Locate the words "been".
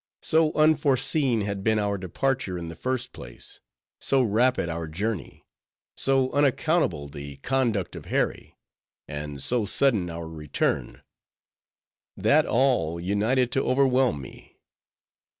1.63-1.77